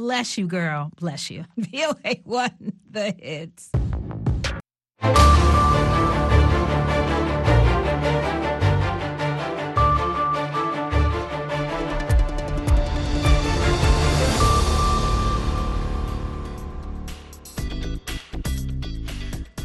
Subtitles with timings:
[0.00, 0.90] Bless you, girl.
[0.98, 1.44] Bless you.
[1.58, 3.70] VOA one, the hits.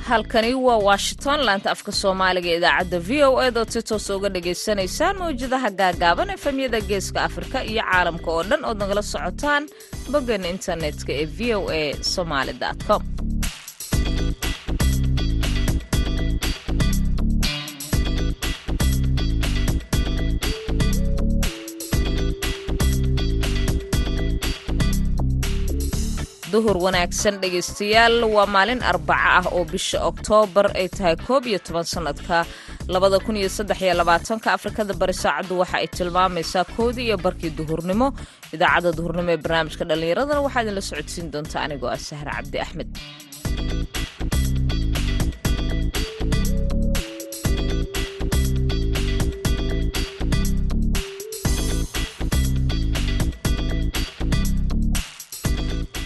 [0.07, 5.15] Halkani waa washington laanta afka soomaaliga idaacadda v o ed oo si toos uga dhagaysanaysaan
[5.21, 9.63] mawjadaha gaagaaban efemyada geeska afrika iyo caalamka oo dhan ood nagala socotaan
[10.11, 11.81] boggan internetka ee v o a
[12.13, 12.53] somaali
[12.88, 13.02] com
[26.55, 28.16] duhur wanaagsan dhegaystayaal.
[28.36, 32.38] Waa maalin arbaco ah oo bisha oktoobar ay tahay koob iyo toban sannadka
[32.94, 34.48] labada kun iyo saddex iyo labaatanka.
[34.58, 38.08] Afrikada bari saacaddu waxa ay tilmaamaysaa koodii iyo barkii duhurnimo.
[38.55, 42.90] Idaacadda duhurnimo ee barnaamijka dhallinyaradana waxaa idinla socodsiin doonta anigoo ah sahre cabdi axmed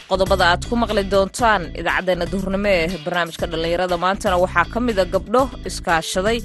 [0.09, 5.41] qodobada aad ku maqli doontaan idaacaddeenna duhurnimo ee barnaamijka dhallinyarada maantana waxaa ka mida gabdho
[5.69, 6.37] iskaashaday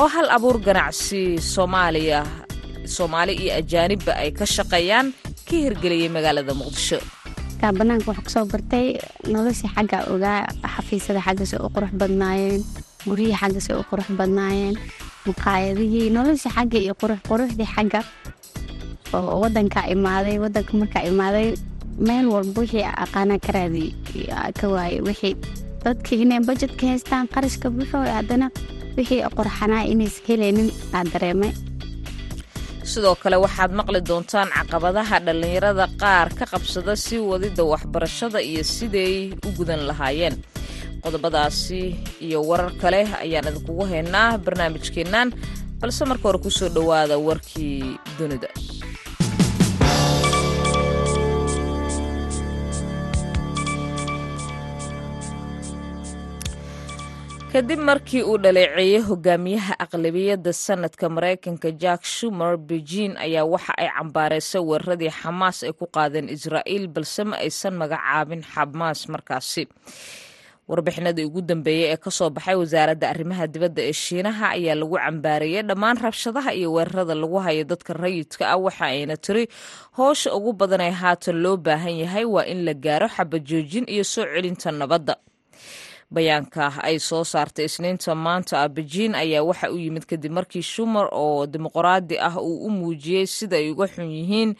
[0.00, 1.22] oo hal abuur ganacsi
[1.54, 2.20] soomaaliya
[2.96, 5.06] soomaali iyo ajaanibba ay ka shaqeeyaan
[5.48, 6.98] ka hirgeliyey magaalada muqdisho.
[7.78, 8.86] Banaanka waxaa ku soo bartay
[9.32, 10.40] noloshii xagga ogaa
[10.74, 12.62] xafiisyada xaggase u qurux badnaayeen
[13.08, 14.74] guryihii xaggase u qurux badnaayeen
[15.28, 18.00] muqaayadihii noloshii xagga iyo quruxquruxdii xagga.
[19.16, 21.48] Oo wadanka imaaday wadanka markaa imaaday
[21.98, 23.86] meel walba wixii aqaana ka raadi
[24.60, 25.34] ka waaye wixii
[25.84, 28.46] dadka inay bajetka haystaan qarashka buxo haddana
[28.96, 31.52] wixii qorxanaa inaysa helaynin aa dareemay.
[32.90, 39.14] Sidoo kale waxaad maqli doontaan caqabadaha dhallinyarada qaar ka qabsada sii wadidda waxbarashada iyo siday
[39.46, 40.34] u gudan lahaayeen.
[41.04, 41.80] Qodobadaasi
[42.26, 45.28] iyo warar kale ayaan idinkugu haynaa barnaamijkeennan
[45.80, 48.48] balse marka hore ku soo dhowaada warkii dunida
[57.52, 64.62] kadib markii uu dhaleeceeyey hogaamiyaha aqlabiyadda sanadka maraykanka jack shumer beijing ayaa waxa ay cambaaraysay
[64.68, 69.62] weeraradii xamaas ay ku qaadeen israa'iil balse ma aysan magacaabin xamaas markaasi.
[70.70, 75.62] Warbixinadii ugu dambeeyey ee ka soo baxay wasaaradda arrimaha dibadda ee shiinaha ayaa lagu cambaareeyey
[75.68, 78.56] dhammaan rabshadaha iyo weerarada lagu hayo dadka rayidka ah.
[78.64, 79.44] Waxa ayna tiri
[79.98, 84.22] hoosha ugu badan ee haatan loo baahan yahay waa in la gaaro xabajoojin iyo soo
[84.34, 85.14] celinta nabadda
[86.14, 88.68] bayaanka ay soo saartay isniinta maanta ah
[89.22, 93.70] ayaa waxa u yimid kadib markii shumer oo dimuqraadi ah uu u muujiyey sida ay
[93.70, 94.50] uga xun yihiin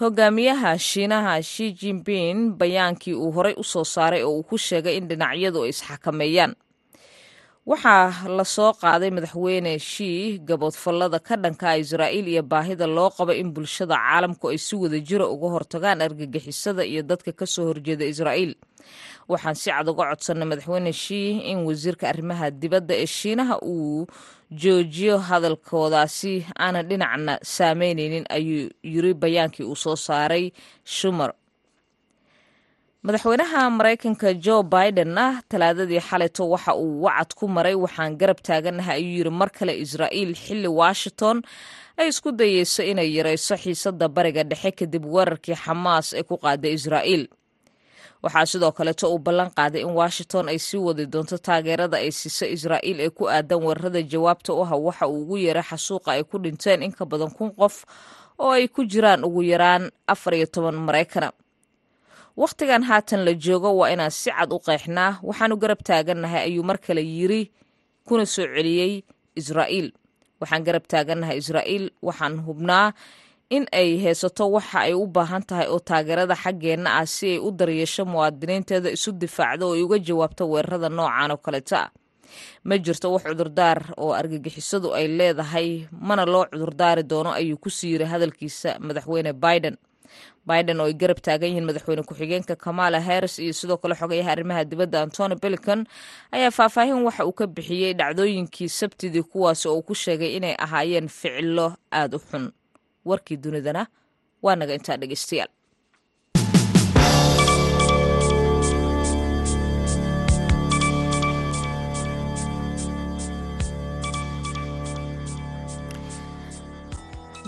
[0.00, 2.56] hogaamiyaha shiinaha shi jinping.
[2.58, 6.52] Bayaankii uu horey u soo saaray oo uu ku sheegay in dhinacyadu ay isxakameeyaan
[7.70, 13.48] waxaa la soo qaaday madaxweyne shii gaboodfallada ka dhanka israa'iil iyo baahida loo qabo in
[13.56, 18.52] bulshada caalamku ay si wada jira uga hortagaan argagixisada iyo dadka ka soo horjeeda israa'iil.
[19.32, 24.04] Waxaan si cad uga codsanay madaxweyne shii in wasiirka arrimaha dibadda ee shiinaha uu
[24.62, 30.44] joojiyo hadalkoodaasi aanan dhinacna saameyneynin ayuu yiri bayaankii uu soo saaray
[30.84, 31.30] shumer
[33.06, 39.16] madaxweynaha maraykanka jo bidenna talaadadii xalayto waxa uu wacad ku maray waxaan garab taaganahay ayuu
[39.18, 41.42] yiri mar kale israa'iil xilli washington
[42.00, 47.24] ay isku dayeyso inay yarayso xiisadda bariga dhexe kadib weerarkii xamaas ee ku qaaday israa'iil.
[48.24, 52.46] Waxaa sidoo kaleeto uu ballan qaaday in washington ay sii wadi doonto taageerada ay siiso
[52.56, 56.36] israa'iil ee ku aadan weerarada jawaabta u ah waxa uu ugu yeeray xasuuqa ay ku
[56.40, 57.84] dhinteen in ka badan kun qof
[58.40, 61.28] oo ay ku jiraan ugu yaraan afar toban maraykana
[62.36, 66.78] wakhtigan haatan la joogo waa inaan si cad u qeexnaa waxaanu garab taagannahay ayuu mar
[66.86, 67.42] kale yiri
[68.06, 68.92] kuna soo celiyey
[69.40, 69.88] israa'iil.
[70.40, 72.92] Waxaan garab taagannahay israa'iil waxaan hubnaa
[73.56, 77.48] in ay haysato waxa ay u baahan tahay oo taageerada xaggeenna ah si ay u
[77.58, 81.90] daryeesho muwaadiniinteeda isu difaacdo oo ay uga jawaabto weerarada noocan oo kaleeta ah
[82.66, 85.68] ma jirto wax cudurdaar oo argagixisadu ay leedahay
[86.08, 89.76] mana loo cudurdaari doono ayuu ku sii yiri hadalkiisa madaxweyne biden
[90.48, 94.64] biden oo ay garab taagan yihiin madaxweyne ku-xigeenka kamala harris iyo sidoo kale xogayaha arrimaha
[94.70, 95.80] dibadda antony belican
[96.36, 101.08] ayaa faahfaahin waxa uu ka bixiyey dhacdooyinkii sabtidii kuwaasi oo uu ku sheegay inay ahaayeen
[101.08, 102.44] ficilo aada u xun.
[103.04, 103.86] Warkii dunidana
[104.42, 105.48] waa naga intaa dhegeystayaal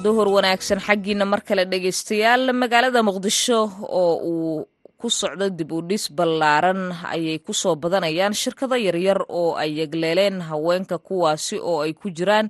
[0.06, 3.58] duhur wanaagsan xaggiina mar kale dhegaystayaal magaalada muqdisho
[4.00, 4.66] oo uu
[5.00, 6.80] ku socdo dib u dhis ballaaran
[7.14, 12.46] ayay ku soo badanayaan shirkado yaryar oo ay yegleeleen haweenka kuwaasi oo ay ku jiraan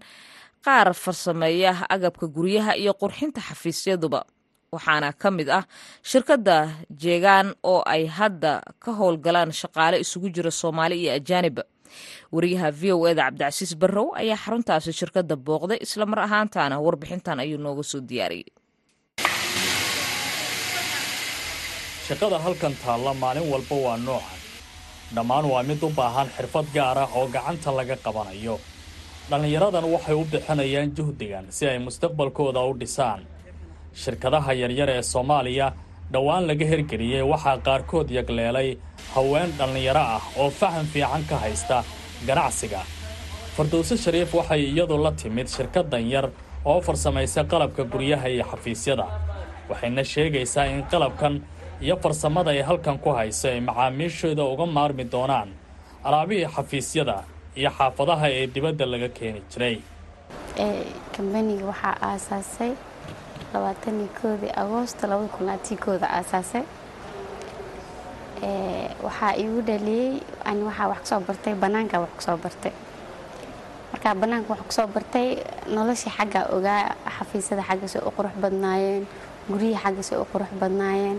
[0.65, 4.21] qaar farsameeya agabka guryaha iyo qurxinta xafiisyaduba
[4.75, 5.65] waxaana ka mid ah
[6.11, 6.57] shirkadda
[7.03, 11.57] jeegaan oo ay hadda ka howlgalaan shaqaale isugu jira soomaali iyo ajaanib
[12.35, 17.83] wariyaha v o eda cabdicasiis barrow ayaa xaruntaasi shirkadda booqday islamar ahaantaana warbixintan ayuu nooga
[17.93, 18.51] soo diyaariyey
[22.09, 24.41] shaqada halkan taalla maalin walba waa noocan
[25.17, 28.57] dhammaan waa mid u baahan xirfad gaar ah oo gacanta laga qabanayo.
[29.31, 33.21] Dhallinyaradan waxay u bixinayaan juhdigan si ay mustaqbalkooda u dhisaan.
[34.03, 35.67] Shirkadaha yaryar ee soomaaliya
[36.13, 38.69] dhowaan laga hirgeliyey waxaa qaarkood yagleelay
[39.15, 41.85] haween dhallinyaro ah oo faham fiican ka haysta
[42.27, 42.81] ganacsiga.
[43.57, 46.27] Fardowse shariif waxay iyadu la timid shirkadan yar
[46.65, 49.07] oo farsamaysa qalabka guryaha iyo xafiisyada
[49.71, 51.35] waxayna sheegaysaa in qalabkan
[51.85, 55.49] iyo farsamada ay halkan ku hayso ay macaamiishooda uga maarmi doonaan
[56.05, 57.17] alaabihii xafiisyada
[57.57, 59.77] iyo xaafadaha ee dibadda laga keeni jiray
[64.21, 66.65] koodii agoosto labada kun kooda aasaasay
[69.03, 72.73] waxaa iigu dhaliyey ani waxaa wax ku soo bartay bannaanka wax ku soo bartay.
[73.93, 75.29] Markaa bannaanka wax ku soo bartay
[75.75, 79.07] noloshii xagga ogaa xafiisyada xaggasay u qurux badnaayeen
[79.49, 81.19] guryihii xaggasay u qurux badnaayeen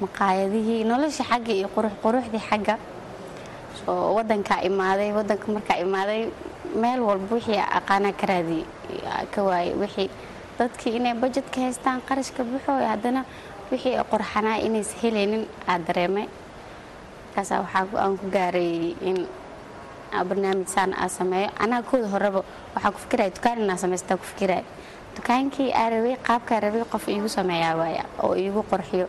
[0.00, 2.76] maqaayadihii noloshii xagga iyo quruxquruxdii xagga.
[3.88, 6.28] Oo wadankaa imaaday wadanka markaa imaaday
[6.82, 8.64] meel walba wixii aqaanaa ka raadiyey
[9.32, 10.10] ka waayey wixii
[10.58, 13.24] dadkii inay bajetka haystaan qarashka buxooy haddana
[13.70, 16.26] wixii qorxanaa inays helaynin aa dareemay.
[17.26, 19.18] Markaasaa waxaa go'aan ku gaaray in
[20.28, 21.48] barnaamij saan aa sameeyo.
[21.58, 22.42] Anaa kooda horeba
[22.74, 24.64] waxaa ku fikiraya dukaan inaa samaystaa ku fikiraya
[25.16, 29.06] dukaankii aa rabay qaabkaa rabay qof iigu sameeyaa waaya oo iigu qorxiyo.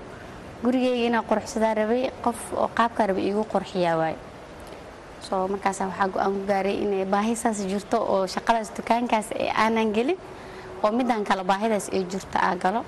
[0.64, 4.18] Gurigeyga qorxsadaa rabay qof oo qaabkaa rabay iigu qorxiyaa waaya
[5.22, 9.94] soo markaasa waxaa go'aan ku gaaray inay baahi saas jirto oo shaqadaas dukaankaas ee aanan
[9.96, 10.18] gelin
[10.84, 12.82] oo midaan kale baahidaas ay jirto aa galo.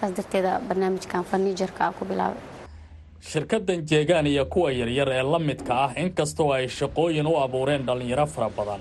[0.00, 2.42] Saas darteeda barnaamijkan farniijarka aa ku bilaabay.
[3.30, 8.26] Shirkaddan jeegaan iyo kuwa yaryar ee la midka ah inkastoo ay shaqooyin u abuureen dhallinyaro
[8.26, 8.80] fara badan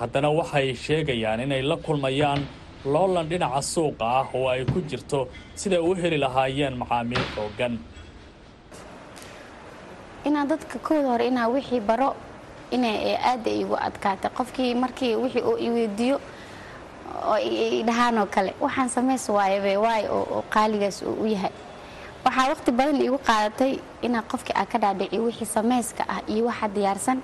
[0.00, 2.40] haddana waxay sheegayaan inay la kulmayaan
[2.84, 5.28] loolan dhinaca suuqa ah oo ay ku jirto
[5.60, 7.74] siday u heli lahaayeen macaamiil xooggan.
[10.28, 12.16] Inaa dadka kooda hore inaa wixii baro
[12.70, 14.30] inay aada igu adkaatay.
[14.38, 16.16] Qofkii markii wixii uu iweydiiyo
[17.30, 17.38] oo
[17.88, 18.54] dhahaanoo kale.
[18.60, 21.52] Waxaan samays waayabe waayo oo qaaligaas uu u yahay.
[22.24, 23.72] Waxaa waqti badan iigu qaadatay
[24.02, 27.18] inaa qofkii aa ka dhaadhiciyo wixii samayska ah iyo waxa diyaarsan.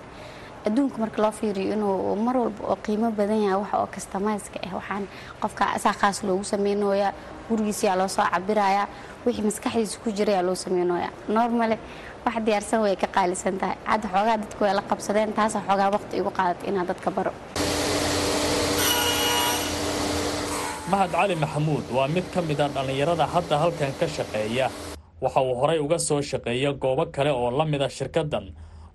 [0.67, 4.75] Adduunka marka loo fiiriyo inuu mar walba oo qiimo badan yahay wax oo kastamayska ah
[4.79, 5.05] waxaan
[5.43, 7.13] qofka asaa khaas loogu sameynooyaa
[7.49, 8.87] gurigiisiyaa loo soo cabirayaa
[9.27, 11.79] wixii maskaxdiisa ku jirayaa loo sameynooyaa normale
[12.25, 13.77] wax diyaarsan way ka qaalisan tahay.
[13.85, 17.33] Hadda xoogaa dadku way la qabsadeen taasaa xoogaa waqti igu qaadatay inaa dadka baro
[20.93, 24.67] mahad cali maxamuud waa mid ka mid a dhallinyarada hadda halkan ka shaqeeya.
[25.23, 28.47] Waxa uu horay uga soo shaqeeya goobo kale oo la mida shirkaddan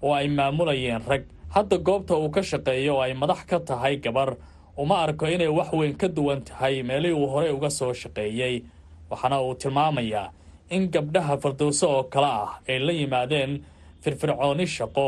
[0.03, 1.23] oo ay maamulayeen rag.
[1.55, 4.35] Hadda goobta uu ka shaqeeyo oo ay madax ka tahay gabar
[4.77, 8.63] uma arko inay wax weyn ka duwan tahay meelihii uu horey uga soo shaqeeyey.
[9.09, 10.31] Waxaana uu tilmaamayaa
[10.69, 13.63] in gabdhaha fardowso oo kale ah ay la yimaadeen
[14.03, 15.06] firfircooni shaqo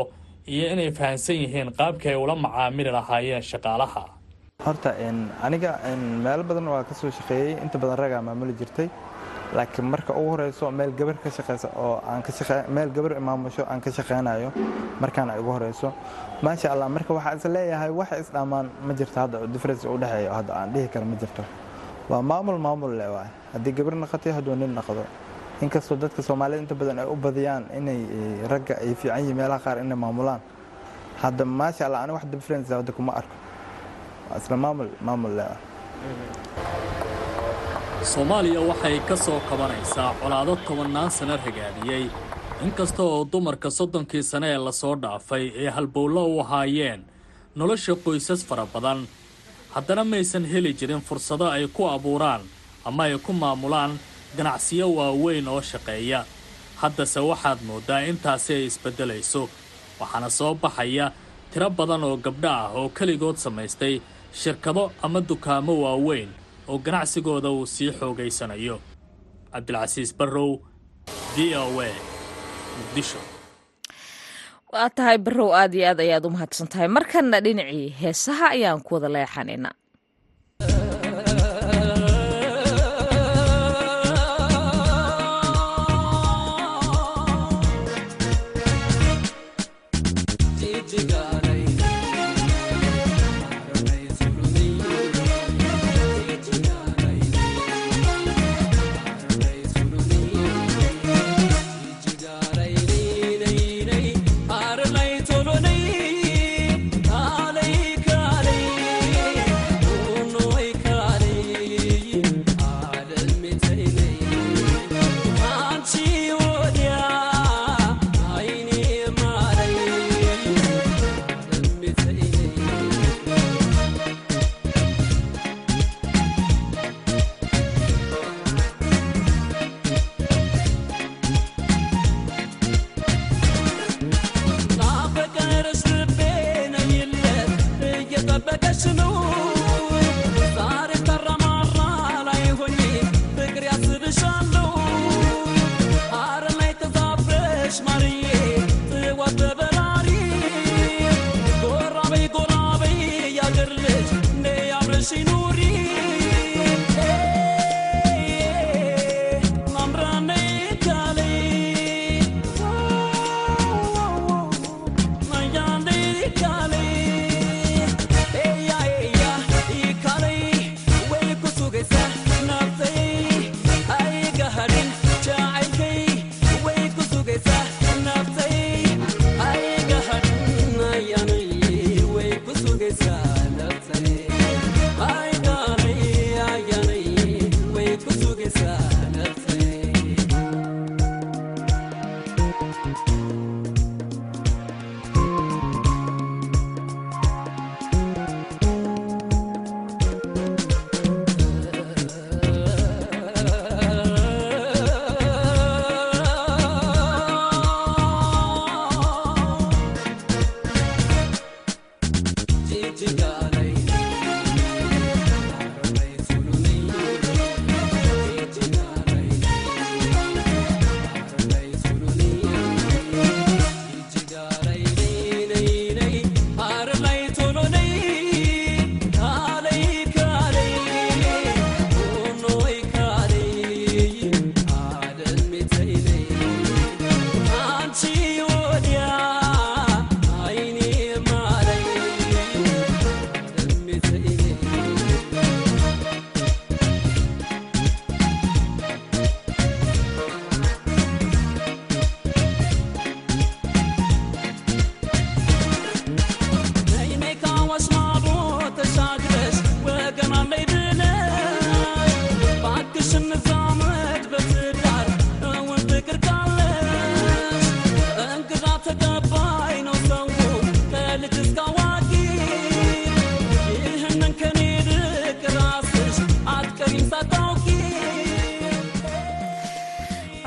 [0.48, 4.02] iyo inay fahamsan yihiin qaabkii ay ula macaamili lahaayeen shaqaalaha
[4.64, 4.90] horta
[5.42, 5.78] aniga
[6.24, 7.58] meelo badan waa ka shaqeeyey.
[7.62, 8.88] Inta badan ragaa maamuli jirtay.
[9.52, 12.00] Laakiin marka ugu horeyso meel gabar ka shaqeysa oo
[12.68, 14.52] meel gabar imaamusho aan ka shaqeynayo
[15.00, 15.92] markaana igu horeyso.
[16.42, 20.52] Maasha allah marka waxaa is leeyahay wax isdhammaan ma jirto hadda difference u dhexeeyo hadda
[20.54, 21.42] aan dhihi karo ma jirto.
[22.08, 23.28] Waa maamul maamul le waay.
[23.52, 25.02] Haddii gabar naqatay hadduu nin naqdo.
[25.62, 28.06] Inkastoo dadka soomaalida inta badan ay u badiyaan inay
[28.48, 30.40] ragga ay fiican yihiin meelaha qaar inay maamulaan.
[31.22, 33.34] Hadda maasha allah ani wax difference hadda kuma arko
[34.38, 35.38] isla maamul maamul
[38.12, 42.04] soomaaliya waxay ka soo kabanaysaa colaado tobannaan sano ragaadiyey
[42.64, 47.00] inkasta oo dumarka soddonkii sane ee la soo dhaafay ay halbowlo u ahaayeen
[47.56, 49.00] nolosha qoysas fara badan.
[49.74, 52.40] Haddana maysan heli jirin fursado ay ku abuuraan
[52.84, 53.92] ama ay ku maamulaan
[54.36, 56.24] ganacsiyo waaweyn oo shaqeeya.
[56.80, 59.42] Haddase waxaad mooddaa intaasi ay isbeddelayso
[60.00, 61.12] waxaana soo baxaya
[61.52, 64.00] tiro badan oo gabdho ah oo keligood samaystay
[64.32, 66.28] shirkado ama dukaamo waaweyn
[66.68, 68.80] oo ganacsigooda uu sii xoogaysanayo.
[69.52, 70.60] Cabdilcasiis barrow
[71.36, 71.90] v o a
[72.78, 73.18] muqdisho.
[74.72, 78.94] Waa tahay barrow aad iyo aad ayaad u mahadsan tahay markanna dhinacii heesaha ayaan ku
[78.94, 79.74] wada leexanaynaa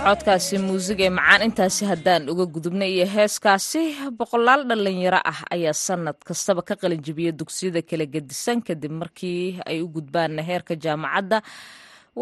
[0.04, 3.82] codkaasi muusiga ee macaan intaasi haddaan uga gudubnay iyo heeskaasi
[4.20, 9.88] boqolaal dhallinyaro ah ayaa sanad kastaba ka qalinjibiya dugsiyada kala gedisan kadib markii ay u
[9.96, 11.38] gudbaan heerka jaamacadda.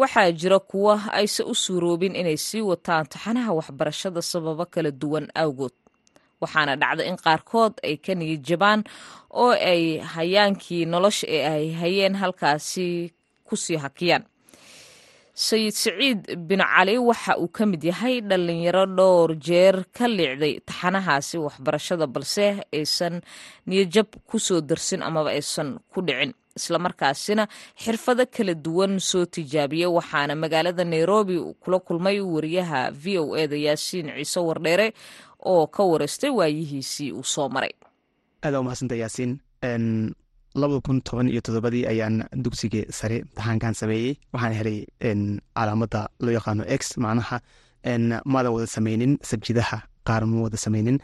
[0.00, 5.74] Waxaa jira kuwa ayse u suuroobin inay sii wataan taxanaha waxbarashada sababo kala duwan awgood.
[6.40, 8.80] Waxaana dhacda in qaarkood ay ka niyad jabaan
[9.42, 9.82] oo ay
[10.14, 13.12] hayaankii nolosha ee ay hayeen halkaasi
[13.46, 14.24] ku sii hakiyaan
[15.34, 21.36] sayid siciid bin cali waxa uu ka mid yahay dhallinyaro dhowr jeer ka liicday taxanahaasi
[21.46, 23.20] waxbarashada balse aysan
[23.66, 26.32] niyadjab ku soo darsin amaba aysan ku dhicin.
[26.52, 27.48] Islamarkaasina
[27.82, 34.12] xirfado kala duwan soo tijaabiya waxaana magaalada nairobi kula kulmay wariyaha v o eda yaasiin
[34.20, 34.92] ciise wardheere
[35.52, 37.72] oo ka wareystay waayihiisii uu soo maray
[40.54, 44.16] labada kun toban iyo toddobadii ayaan dugsiga sare imtixaankan sameeyey.
[44.32, 44.78] Waxaan helay
[45.56, 47.36] calaamada loo yaqaano x macnaha
[48.32, 50.98] maadan wada sameynin sabjidaha qaar ma wada sameynin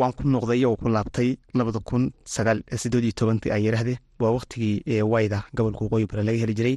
[0.00, 4.32] waan ku noqday oo ku laabtay labada kun sagaal sideed iyo tobankii ay yiraahdee waa
[4.36, 6.76] waqtigii wayda gobolka waqooyi bare laga heli jiray.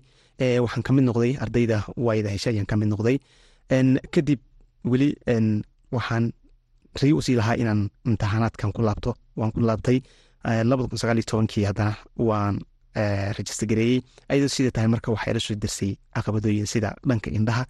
[0.64, 3.18] Waxaan ka mid noqday ardayda wayda hesha ayaan ka mid noqday.
[4.14, 4.40] Kadib
[4.92, 5.10] weli
[5.96, 6.32] waxaan
[7.02, 9.12] ray u sii lahaa inaan imtixaanaadkan ku laabto.
[9.38, 9.98] Waan ku laabtay
[10.44, 12.56] labada kun sagaal iyo tobankii haddana waan
[13.38, 14.02] rajista gareeyey.
[14.30, 17.64] Ayadoo sida tahay marka waxaa ila soo dirsay caqabadooyin sida dhanka indhaha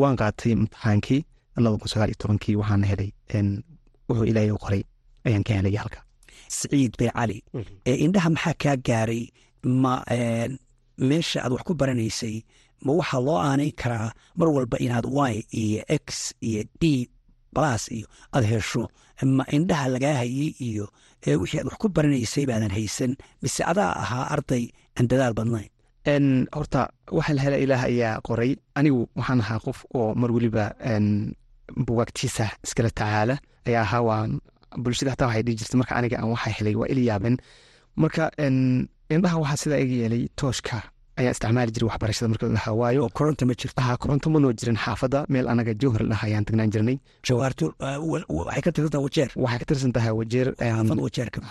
[0.00, 1.20] waan qaatay imtixaankii.
[1.56, 3.10] Labada kun sagaal iyo tobankii waxaana helay
[4.08, 4.82] wuxuu ilaahay qoray
[5.26, 6.00] ayaan ka helay halka.
[6.48, 7.38] Siciid bay cali
[7.86, 9.22] ee indhaha maxaa kaa gaaray?
[9.82, 9.92] Ma
[11.08, 12.36] meesha aad wax ku baranaysay
[12.84, 14.08] ma waxaa loo aanayn karaa
[14.38, 17.08] mar walba inaad y iyo x iyo d
[17.54, 18.82] balas iyo aad hesho
[19.36, 20.84] ma indhaha lagaa hayey iyo
[21.42, 24.64] wixii aad wax ku baranaysay baadan haysan mise adaa ahaa arday
[24.98, 25.70] aan dadaal badnayn.
[26.56, 26.80] Horta
[27.16, 28.52] waxa la hela ilaah ayaa qoray.
[28.78, 30.64] Anigu waxaan ahaa qof oo mar weliba
[31.86, 33.34] bugaagtiisa iskala tacaala.
[33.68, 34.30] Ayaa ahaa waan
[34.82, 37.36] bulshada hataa waxay dhihi jirtay marka aniga aan waxa helay waa ili yaaben
[38.02, 38.24] marka
[39.14, 40.76] indhaha waxaa sidaa iga yeelay tooshka
[41.18, 44.52] ayaa isticmaali jiray waxbarashada marka la dhahaa waayo koronta ma jirto aha koronto ma noo
[44.52, 44.76] jirin.
[44.76, 46.96] Xaafadda meel anaga jowhar la dhaha ayaan tagnaan jirnay.
[47.26, 47.72] Jawaartu
[48.28, 49.28] waxay ka tirsan tahay wajeer.
[49.36, 50.46] Waxay ka tirsan tahay wajeer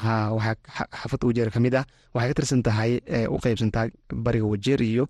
[0.03, 0.55] ha waxaa
[1.01, 1.85] xaafadda wajeer ka mid ah.
[2.15, 2.91] Waxay ka tirsan tahay
[3.29, 3.85] u qaybsantaa
[4.25, 5.05] bariga wajeer iyo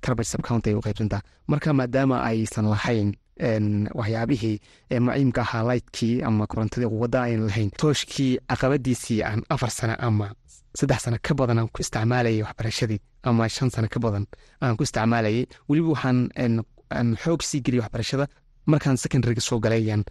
[0.00, 3.14] tarbaj subcounty ay u qaybsantaa marka maadaama aysan lahayn
[3.94, 4.60] waxyaabihii
[5.00, 10.26] maciimka ahaa lightkii ama korontadii quwadda ayn lahayn tooshkii caqabadiisii aan afar sano ama
[10.78, 14.24] saddex sano ka badan aan ku isticmaalayay waxbarashadii ama shan sano ka badan
[14.62, 16.18] aan ku isticmaalayay weliba waxaan
[17.22, 18.24] xoog sii geliyay waxbarashada
[18.70, 20.02] markaan secondaryga soo galay ayaan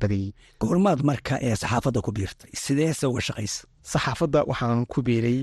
[0.00, 0.30] badiyey
[0.60, 3.60] goormaad marka ee saxaafadda ku biirtay sideese uga shaqaysa
[3.92, 5.38] saxaafadda waxaan ku biiray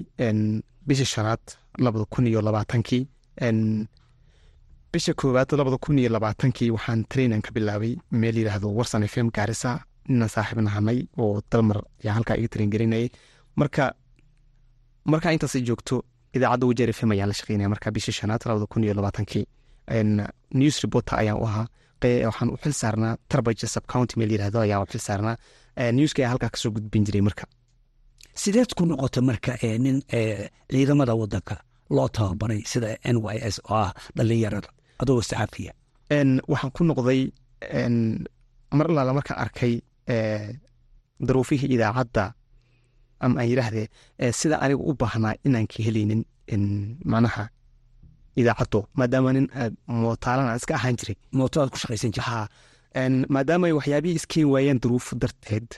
[0.88, 1.44] bishii shanaad
[1.86, 3.04] labada kun iyo labaatankii.
[4.94, 9.72] Bisha koowaad labada kun iyo labaatankii waxaan trainan ka bilaabay meel yidhaahdo warsan fm gaarisa
[10.10, 13.08] nina saaxiib nahanay oo dalmar ayaa halkaa iga train gelinayay
[13.60, 13.84] marka
[15.06, 16.04] markaa intaas joogto
[16.36, 17.70] idaacadda wajeer fm ayaan la shaqeynaya.
[17.70, 19.46] Marka bishii shanaad labada kun iyo labaatankii
[20.60, 21.68] news reporter ayaan u ahaa.
[22.30, 25.36] Waxaan u xil saarnaa tarbaja subcounty meel yidhahdo ayaan u xil saarnaa.
[25.98, 27.44] Newska ayaa halkaa ka soo gudbin jiray marka.
[28.42, 29.52] Sideed ku noqota marka
[29.86, 30.02] nin
[30.72, 31.56] ciidamada wadanka
[31.90, 34.70] loo tababaray sida n y s oo ah dhalinyarada
[35.02, 35.74] adoo saxaafiya
[36.52, 37.22] waxaan ku noqday
[38.78, 39.74] mar alaala markaan arkay
[41.28, 42.24] daruufihii idaacadda
[43.26, 43.88] ama aan yidhaahdee
[44.40, 46.22] sida aniga u baahnaa inaan ka helaynin
[47.12, 47.44] macnaha
[48.40, 49.48] idaacaddo maadaama nin
[50.04, 51.16] mootaalana iska ahaan jiray.
[51.40, 52.48] Mootoaad ku shaqaysan ha
[53.36, 55.70] maadaama ay waxyaabihii iskeen waayeen duruufo darteed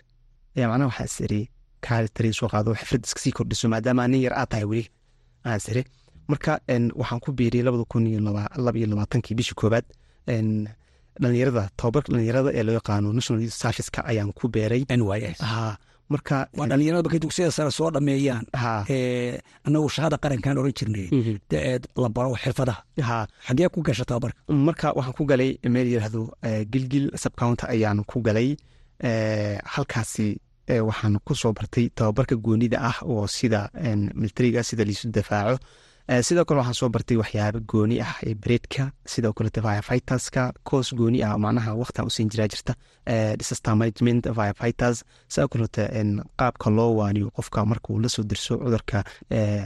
[0.57, 1.41] ayaa macnaha waxaa isiri
[1.86, 4.86] kaali tarii soo qaado xifrad iska sii kordhiso maadaama nin yar aad tahay weli
[5.45, 5.82] aan isiri
[6.32, 6.51] marka
[7.01, 8.19] waxaan ku biiriyey labada kun iyo
[8.65, 9.86] laba iyo labaatankii bishii koobaad
[11.21, 14.82] dhalinyarada tababarka dhalinyarada ee loo yaqaano national youth serviceka ayaan ku beeray
[16.13, 18.73] marka waa dhalinyarada markay dugsiyada sare soo dhameeyaan ha.
[19.67, 21.08] anagu shahada qarankaan oran jirnay.
[22.04, 22.82] La baro xirfadaha.
[23.10, 23.17] Ha.
[23.47, 26.21] Xagee ku gasha tababarka marka waxaan ku galay meel yidhaahdo
[26.71, 28.49] gilgil subcounter ayaan ku galay
[29.73, 30.28] halkaasi
[30.89, 33.69] waxaan ku soo bartay tababarka goonida ah oo sida
[34.21, 35.58] militariga sida liisu dafaaco
[36.07, 41.19] sidoo kale waxaan soo bartay waxyaaba gooni ah ee bareedka sidoo kalete firefighters-ka coos gooni
[41.23, 42.73] ah macnaha waqtan usiin jiraa jirta.
[43.39, 44.97] Disaster management firefighters.
[45.33, 45.83] Sidoo kalete
[46.39, 49.03] qaabka loo waaniyo qofka markuu la soo dirso cudurka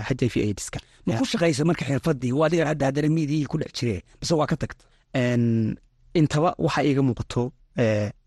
[0.07, 2.31] h i v aidska ma ku shaqaysa marka xirfadii?
[2.39, 4.83] Waa adiga hadda haddana miidiyii ku dhex jiree mise waa ka tagta.
[6.19, 7.41] Intaba waxaa iiga muuqato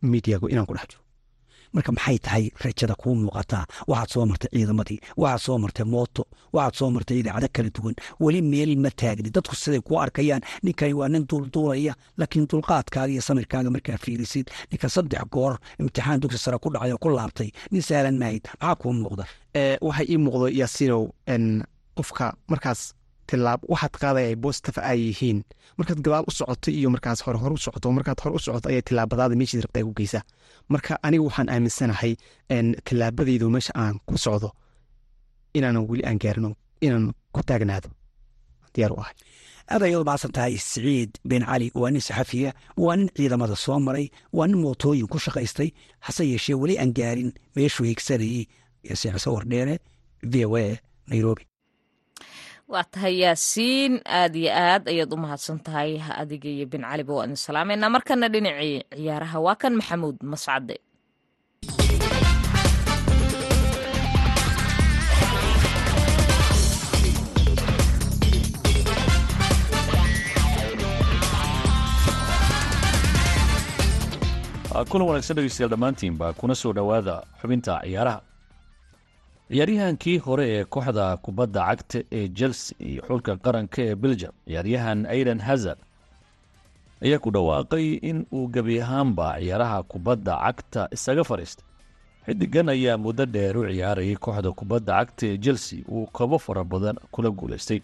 [0.02, 1.02] midiyagu inaan ku dhex jiro
[1.74, 6.22] marka maxay tahay rajada kuu muuqataa waxaad soo martay ciidamadii waxaad soo martay mooto
[6.56, 7.94] waxaad soo martay idaacado kala duwan.
[8.22, 13.22] Weli meel ma taagni dadku siday kuu arkayaan ninkani waa nin duulduulaya laakiin dulqaadkaaga iyo
[13.28, 14.46] samirkaaga markaa fiirisid.
[14.70, 18.74] Ninka saddex goor imtixaan dugsi sare ku dhacay oo ku laabtay nin sahlan mahayd maxaa
[18.80, 19.24] kuu muuqda?
[19.86, 21.02] Waxay ii muuqdo yaasinow
[21.96, 22.94] qofka markaas
[23.30, 25.38] tilaab waxaad bositive ay yihiin.
[25.78, 28.82] Markaad gadaal u socoto iyo markaas hore hore u socoto markaad hore u socoto ayaa
[28.88, 30.22] tilaabadaada meeshiid rabta ay ku geysaa.
[30.72, 32.12] Marka aniga waxaan aaminsanahay
[32.86, 34.48] tilaabadaydu meesha aan ku socdo
[35.56, 37.88] inaanan weli aan gaarin inaan ku taagnaado.
[38.74, 39.14] Diyaar u ahay.
[39.72, 41.70] Aad ayaad umacsan tahay siciid bin cali.
[41.80, 42.50] Waa nin saxafiya
[42.84, 45.70] waa nin ciidamada soo maray waa nin mootooyin ku shaqaystay.
[46.06, 48.44] Hase yeeshee weli aan gaarin meeshuu higsanayey
[48.88, 49.74] yosexse wardheere
[50.32, 50.66] v o a
[51.10, 51.42] nairobi
[52.72, 55.90] waa tahay yaasiin aad iyo aad ayaad u mahadsan tahay
[56.22, 60.76] adiga iyo bin caliba waa idin salaameynaa markana dhinacii ciyaaraha waa kan maxamuud mascade.
[74.90, 78.20] Kulan wanaagsan dhegeystayaal dhammaantiinba kuna soo dhowaada xubinta ciyaaraha
[79.50, 85.38] ciyaaryahankii hore ee kooxda kubadda cagta ee chelsea iyo xulka qaranka ee belgium ciyaaryahan aidan
[85.40, 85.78] hazard
[87.04, 91.64] ayaa ku dhawaaqay in uu gebi ahaanba ciyaaraha kubadda cagta isaga fadhiistay
[92.26, 96.96] xidigan ayaa muddo dheer u ciyaarayay kooxda kubadda cagta ee chelsea uu kobo fara badan
[97.10, 97.80] kula guulaystay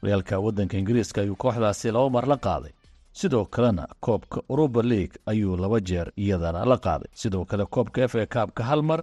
[0.00, 2.72] horyaalka waddanka ingiriiska ayuu kooxdaasi laba mar la qaaday
[3.12, 7.08] sidoo kalena koobka uruba league ayuu laba jeer iyadana la qaaday.
[7.12, 9.00] Sidoo kale koobka f a kaabka hal mar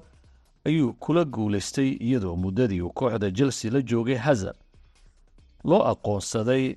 [0.66, 4.58] ayuu kula guulaystay iyadoo muddadii uu kooxda chelsea la joogay hazard.
[5.64, 6.76] Loo aqoonsaday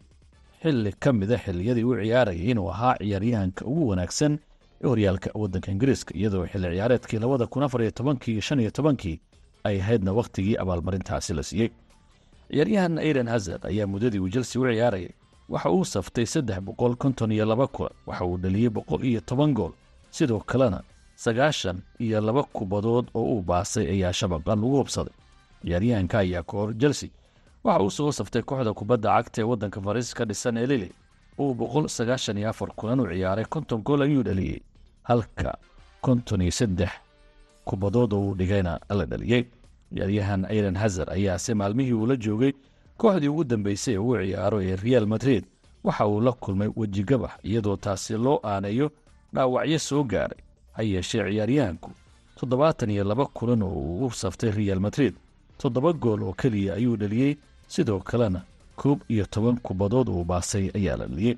[0.62, 4.38] xilli ka mida xilliyadii u ciyaarayay inuu ahaa ciyaaryahanka ugu wanaagsan
[4.84, 8.70] ee horyaalka waddanka ingiriiska iyadoo xilli ciyaareedkii labada kun afar iyo tobankii iyo shan iyo
[8.70, 9.20] tobankii
[9.64, 11.70] ay ahaydna wakhtigii abaalmarintaasi la siiyey.
[12.50, 15.10] Ciyaaryahan aidan hazard ayaa muddadii uu chelsea u ciyaarayay
[15.48, 19.54] waxa uu saftay saddex boqol konton iyo laba kulan waxa uu dhaliyey boqol iyo toban
[19.54, 19.72] gool
[20.10, 20.82] sidoo kalena
[21.16, 25.14] sagaashan iyo laba kubadood oo uu baasay ayaa shabaqan lagu hubsaday.
[25.64, 27.10] Ciyaaryahanka ayaa ka hor chelsea
[27.64, 30.90] waxa uu soo saftay kooxda kubadda cagta ee waddanka fariis ka dhisan ee lili
[31.38, 34.60] uu boqol sagaashan iyo afar kulan u ciyaaray konton gool ayuu dhaliyey
[35.02, 35.58] halka
[36.00, 36.90] konton iyo saddex
[37.64, 39.44] kubadood oo uu dhigayna la dhaliyey
[39.94, 42.52] ciyaaryahan aidan hazard ayaase maalmihii uu la joogay
[42.96, 45.44] kooxdii ugu dambeysay ee uu ciyaaro ee real madrid.
[45.84, 48.90] Waxa uu la kulmay wejigabax iyadoo taasi loo aaneeyo
[49.34, 50.38] dhaawacyo soo gaaray
[50.72, 51.90] ha yeeshee ciyaaryahanku
[52.38, 55.14] toddobaatan iyo laba kulan oo uu u saftay real madrid
[55.58, 57.36] toddoba gool oo keliya ayuu dhaliyey
[57.68, 58.40] sidoo kalena
[58.76, 61.36] koob iyo toban kubadood uu baasay ayaa la dhaliyey.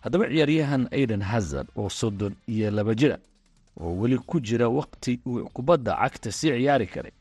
[0.00, 3.18] Haddaba ciyaaryahan aiden hazard oo soddon iyo laba jira
[3.80, 7.12] oo weli ku jira wakhti uu kubadda cagta sii ciyaari karay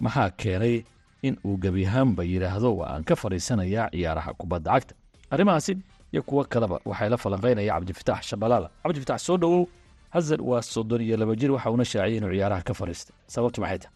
[0.00, 0.84] maxaa keenay
[1.22, 4.94] in uu gebi ahaanba yidhaahdo waa aan ka fadhiisanayaa ciyaaraha kubadda cagta.
[5.30, 5.78] Arrimahaasi
[6.12, 9.66] iyo kuwo kaleba waxay la falanqaynaya cabdifitaax shabalaala cabdifitaax soo dhowow
[10.14, 13.78] hazard waa soddon iyo laba jir waxa uuna shaaciyay inuu ciyaaraha ka fadhiistay sababtu maxay
[13.82, 13.94] tahay?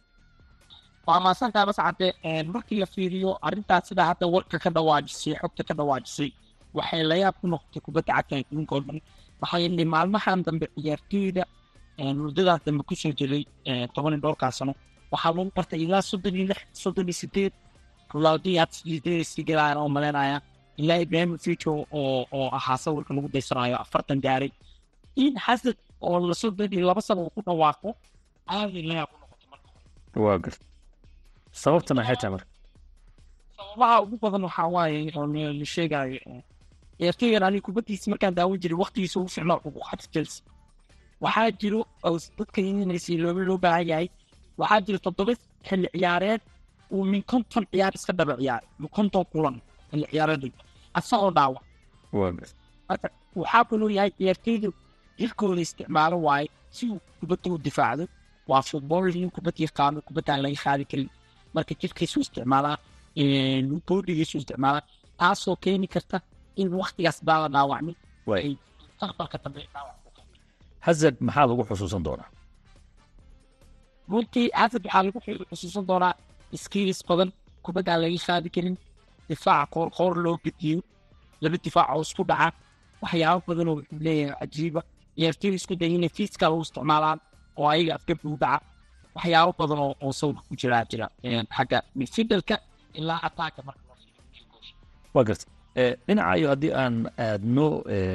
[1.06, 2.06] Waa maasantaa mascade
[2.54, 6.28] markii la fiiriyo arrintaas sida hadda warka ka dhawaajisay xogta ka dhawaajisay
[6.78, 8.98] waxay layaab ku noqotay kubadda cagta adduunka oo dhan
[9.40, 11.42] maxaa yeelay maalmahan dambe ciyaartooyda
[12.24, 13.42] muddadaas dambe ku soo jiray
[13.94, 14.72] toban iyo dhowrkaa sano.
[15.12, 17.52] Waxaa lagu bartay ilaa soddon iyo lix soddon iyo sideed
[18.14, 20.38] ronaldiyaad sideedii galaan oo malaynaya
[20.80, 24.50] ilaa ibrahim fico oo oo ahaa sawirka lagu daysanayo afartan gaaray
[25.24, 27.88] in xasad oo la soddon iyo laba sano uu ku dhawaaqo
[28.54, 29.68] aaday layaab ku noqotay marka
[30.24, 30.64] waa garta
[31.62, 32.48] sababta maxay tahay marka
[33.56, 34.98] sababaha ugu badan waxaa waaye
[35.60, 36.18] la sheegayo
[36.98, 40.44] ciyaartooygan aniga kubaddiisa markaan daawan jiray waqtigiisa ugu ficnaa ugu xadis chelsea
[41.24, 41.80] waxaa jiro
[42.38, 44.08] dadka inaysi looba loo baahan yahay
[44.60, 45.32] waxaa jiro toddoba
[45.68, 46.40] xilli ciyaareed
[46.94, 49.56] uu min konton ciyaar iska dhaba ciyaaray min konton kulan
[49.90, 50.42] xilli ciyaareed
[50.98, 51.62] asagoo dhaawac
[52.88, 53.08] marka
[53.40, 54.10] waxaa kaloo yahay
[55.18, 58.04] ciyaartooyda jirkooda isticmaalo waaye si uu kubadda u difaacdo
[58.50, 61.08] waa football in kubad yaqaano kubadda aan laga qaadi karin
[61.54, 62.76] marka jirkiisu isticmaalaa
[63.88, 64.82] boodigiisu isticmaalaa
[65.20, 66.16] taasoo keeni karta
[66.60, 67.96] in waktigaas baala dhaawacmin
[68.28, 68.54] waay ay
[68.88, 69.60] mustaqbalka dambe
[70.86, 72.28] hazard maxaa lagu xusuusan doonaa
[74.10, 75.18] runtii xasad waxaa lagu
[75.50, 76.14] xusuusan doonaa
[76.64, 77.30] skills badan
[77.64, 78.76] kubadda aan laga qaadi karin
[79.28, 80.78] difaaca qoor qoor loo gediyo
[81.42, 82.48] laba difaac oo isku dhaca
[83.02, 84.80] waxyaabo badan oo wuxuu leeyahay cajiiba
[85.16, 87.18] ciyaartooy isku daya inay fiiskaal u isticmaalaan
[87.60, 88.64] oo ayaga afgabdi u dhaca
[89.16, 91.06] waxyaabo badan oo sawirka ku jiraa jira
[91.56, 92.54] xagga midfielderka
[92.98, 93.82] ilaa ataaka marka
[95.28, 95.46] garta
[95.82, 96.96] Eh, dhinacayo haddii aan
[97.26, 97.66] aadno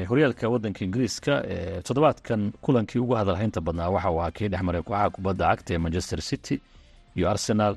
[0.09, 4.81] horyaalka waddanka ingiriiska eh, toddobaadkan kulankii ugu hadalhaynta badnaa waxa uu ahaa kii dhex maray
[4.87, 6.55] kooxaha kubadda cagta ee manchester city
[7.15, 7.73] iyo arsenal.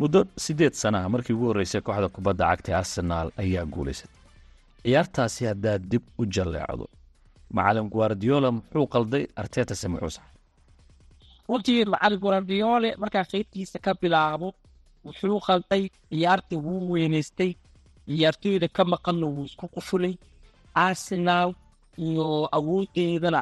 [0.00, 4.16] Muddo sideed sanaha markii ugu horreysay kooxda kubadda cagta ee arsenal ayaa guulaysatay
[4.82, 6.86] ciyaartaasi haddaad dib u jalleecdo
[7.56, 9.24] macalin guardiola muxuu qalday?
[9.40, 10.32] Artetase muxuu saxay?
[11.48, 14.48] Runtii macalin guardiole markaa qaybtiisa ka bilaabo
[15.06, 15.82] wuxuu qalday?
[16.10, 17.50] Ciyaartii wuu weynaystay.
[18.08, 20.14] Ciyaartooyda ka maqanna wuu isku qufulay.
[20.74, 21.50] Arsenal
[22.06, 23.40] iyo awoodeedana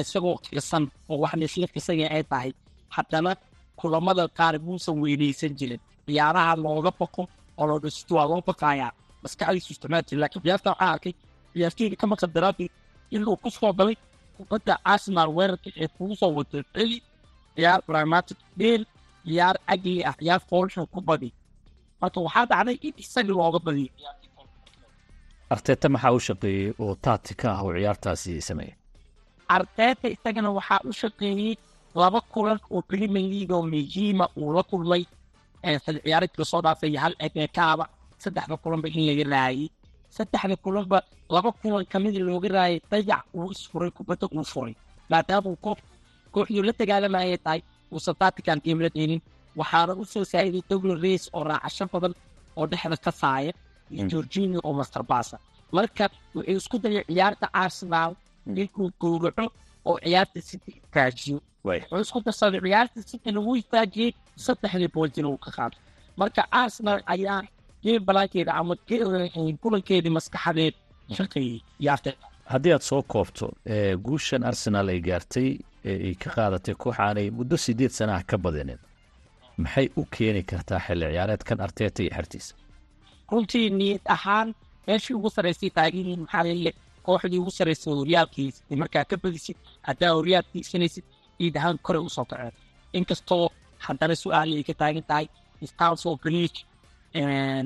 [0.00, 2.50] isagoo tirsan oo waxna isla tirsan ay tahay.
[2.94, 3.32] Haddana
[3.78, 5.80] kulamada qaar muusan weynaysan jirin.
[6.06, 7.22] Ciyaaraha looga baqo
[7.58, 8.92] oo loo dhisto waa loo baqayaa.
[9.22, 11.14] Maskaxdiisu isticmaal jira laakiin ciyaarta waxaa arkay
[11.52, 12.72] ciyaartooyda ka maqan daraaddeed
[13.14, 13.96] inuu ku soo galay
[14.36, 16.96] kubadda arsenal weerarka ee kugu soo wado celi
[17.56, 18.82] ciyaar pragmatic dheel
[19.26, 21.28] ciyaar agli ah ciyaar foolxun ku badi
[22.00, 23.92] marka waxaa dhacday in isagii looga badiyo
[25.54, 28.74] arteta maxaa u shaqeeyey oo taatika ah oo ciyaartaasi sameeyey
[29.56, 31.52] arteeta isagana waxaa u shaqeeyey
[32.00, 35.02] laba kulan oo premier league oo muhiima uu la kulmay
[35.84, 37.84] xil ciyaareedkii soo dhaafay hal eekaaba
[38.22, 39.68] saddexda kulanba in laga raayay
[40.16, 40.98] saddexda kulanba
[41.34, 44.74] laba kulan ka mid looga raayay dayac uu isfuray kubadda uu furay.
[45.10, 45.78] Maadaama uu koox
[46.34, 47.60] kooxduu la dagaalamayay tahay
[47.92, 49.20] uusan taatikan game la dheelin
[49.58, 52.14] waxaana u soo saaciday douglas race oo raacasho badan
[52.58, 53.52] oo dhexda ka saaya
[53.92, 55.36] iyo georginio oo master basa
[55.76, 58.10] marka wuxuu isku dayay ciyaarta arsenal
[58.54, 59.44] ninkuu gowraco
[59.88, 64.10] oo ciyaarta city istaajiyo waay wuxuu isku darsaday ciyaarta city lagu istaajiyey
[64.44, 65.78] saddexdii booltina uu ka qaaday
[66.20, 67.42] marka arsenal ayaa
[67.84, 70.74] game balaankeeda ama ge- kulankeedii maskaxadeed
[71.18, 72.16] shaqeeyey ciyaarteed
[72.52, 73.46] haddii aad soo koobto
[74.06, 75.48] guushan arsenal ay gaartay
[75.90, 78.78] ee ay ka qaadatay kooxaanay muddo sideed sanaha ka badinin
[79.62, 82.54] maxay u keeni kartaa xilli ciyaareedkan arteta iyo xertiisa
[83.30, 84.48] runtii niyad ahaan
[84.86, 86.74] meeshii ugu sarraysay taageeriin maxaa leeyahay
[87.06, 89.56] kooxdii ugu sarraysay horyaalkiisa markaa ka badisid
[89.88, 91.04] haddaa horyaal tiigsanaysid
[91.38, 92.52] ciid ahaan kore u soo kaceen
[92.98, 93.44] inkastoo
[93.86, 95.26] haddana su'aal ay ka taagan tahay
[95.72, 96.58] stanford bridge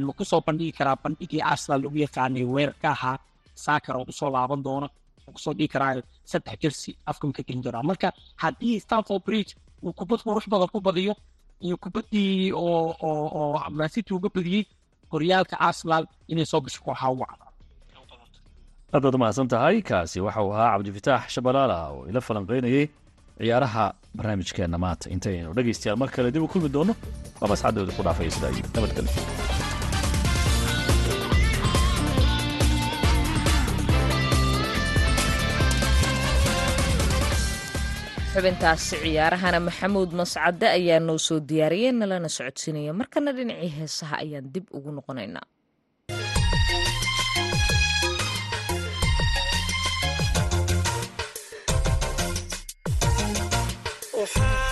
[0.06, 3.16] ma ku soo bandhigi karaa bandhigii arsenal lagu yaqaanay weerarka ahaa
[3.64, 4.88] saakar oo u soo laaban doona
[5.26, 5.92] oo ku soo dhigi karaa
[6.30, 8.08] saddex jersi afkan ka gelin doonaa marka
[8.42, 9.52] haddii stanford bridge
[9.84, 11.14] uu kubad qurux badan ku badiyo
[11.66, 14.64] iyo kubaddii oo oo oo mancity uga badiyey
[15.12, 17.52] horyaalka arsenal inay soo gasho kooxaa ugu cadaan
[18.94, 22.84] aad baad umahadsan tahay kaasi waxa uu ahaa cabdifitaax shabalaala oo ila falanqaynayey
[23.38, 23.84] ciyaaraha
[24.16, 26.94] barnaamijkeenna maanta intaynu dhegaystayaal mar kale dib u kulmi doono
[27.40, 29.12] waa masxadooda ku dhaafaya sidaa iyo nabadgelyo
[38.32, 44.66] xubintaasi ciyaarahana maxamuud mascade ayaa noo soo diyaariyey nalana socodsiinaya markana dhinacii heesaha ayaan dib
[44.76, 45.46] ugu noqonaynaa
[54.26, 54.63] Yes.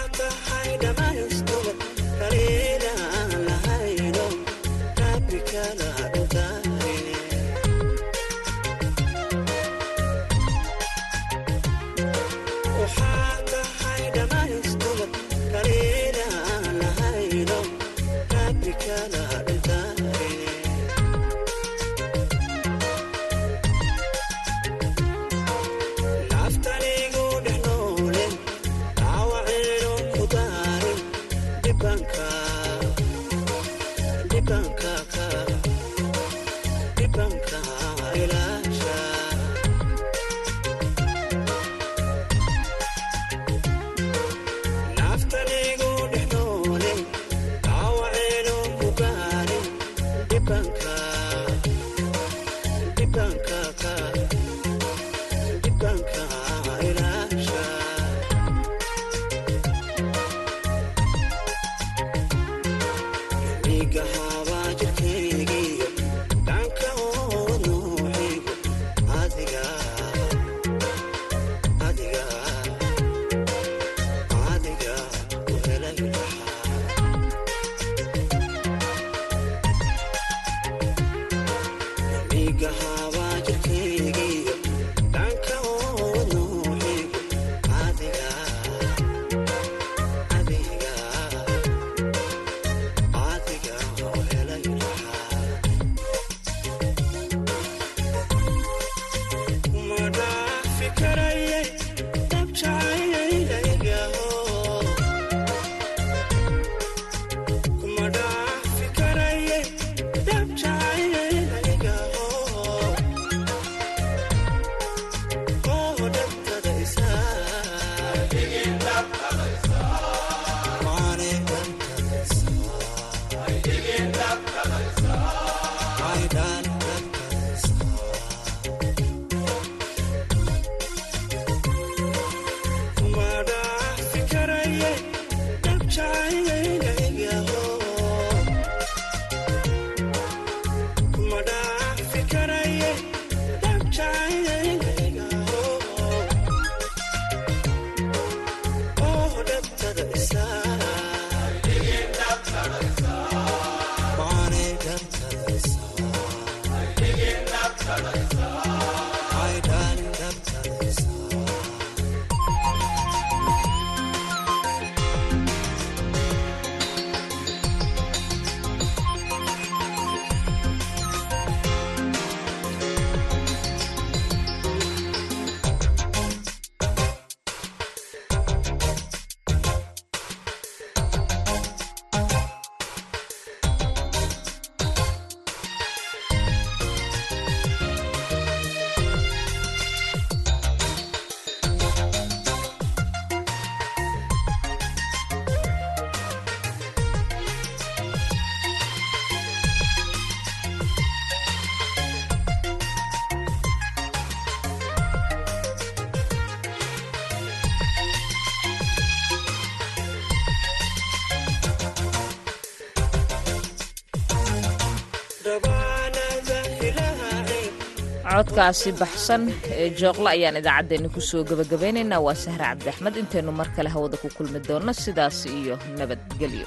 [218.42, 219.42] Codkaasi baxsan
[219.81, 224.16] ee jooqla ayaan idaacaddeenna ku soo gebagabaynaynaa waa sahre cabdi axmed intaynu mar kale hawada
[224.22, 226.66] ku kulmi doonno sidaas iyo nabadgelyo